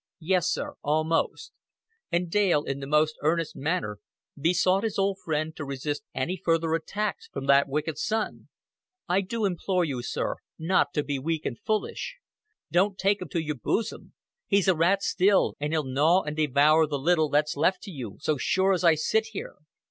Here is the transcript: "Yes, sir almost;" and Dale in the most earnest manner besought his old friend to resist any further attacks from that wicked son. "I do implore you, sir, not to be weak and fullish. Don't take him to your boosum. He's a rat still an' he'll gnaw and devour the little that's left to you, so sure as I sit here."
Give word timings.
"Yes, 0.21 0.49
sir 0.51 0.73
almost;" 0.81 1.51
and 2.11 2.31
Dale 2.31 2.63
in 2.63 2.79
the 2.79 2.87
most 2.87 3.17
earnest 3.21 3.55
manner 3.55 3.99
besought 4.35 4.83
his 4.83 4.97
old 4.97 5.19
friend 5.23 5.55
to 5.55 5.63
resist 5.63 6.01
any 6.15 6.37
further 6.43 6.73
attacks 6.73 7.27
from 7.27 7.45
that 7.45 7.67
wicked 7.69 7.99
son. 7.99 8.49
"I 9.07 9.21
do 9.21 9.45
implore 9.45 9.85
you, 9.85 10.01
sir, 10.01 10.37
not 10.57 10.91
to 10.95 11.03
be 11.03 11.19
weak 11.19 11.45
and 11.45 11.59
fullish. 11.59 12.15
Don't 12.71 12.97
take 12.97 13.21
him 13.21 13.29
to 13.29 13.39
your 13.43 13.57
boosum. 13.57 14.13
He's 14.47 14.67
a 14.67 14.75
rat 14.75 15.03
still 15.03 15.55
an' 15.59 15.71
he'll 15.71 15.83
gnaw 15.83 16.23
and 16.23 16.35
devour 16.35 16.87
the 16.87 16.97
little 16.97 17.29
that's 17.29 17.55
left 17.55 17.83
to 17.83 17.91
you, 17.91 18.17
so 18.21 18.37
sure 18.37 18.73
as 18.73 18.83
I 18.83 18.95
sit 18.95 19.25
here." 19.33 19.53